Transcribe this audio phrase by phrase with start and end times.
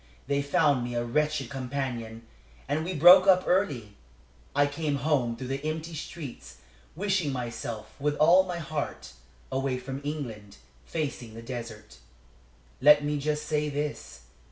[0.25, 2.23] They found me a wretched companion,
[2.67, 3.97] and we broke up early.
[4.55, 6.57] I came home through the empty streets,
[6.95, 9.13] wishing myself, with all my heart,
[9.51, 11.97] away from England facing the desert.
[12.81, 14.21] Let me just say this.